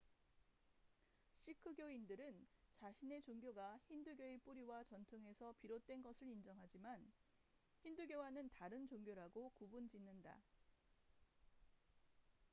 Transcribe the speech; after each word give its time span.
시크교인들은 1.37 2.47
자신의 2.77 3.21
종교가 3.21 3.77
힌두교의 3.87 4.39
뿌리와 4.39 4.83
전통에서 4.85 5.53
비롯된 5.59 6.01
것을 6.01 6.27
인정하지만 6.27 7.11
힌두교와는 7.83 8.49
다른 8.49 8.87
종교라고 8.87 9.51
구분 9.59 9.87
짓는다 9.89 10.41